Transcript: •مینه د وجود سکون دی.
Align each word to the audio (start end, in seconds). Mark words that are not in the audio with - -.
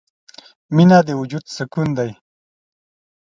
•مینه 0.75 0.99
د 1.07 1.09
وجود 1.19 1.45
سکون 1.55 1.87
دی. 1.97 2.11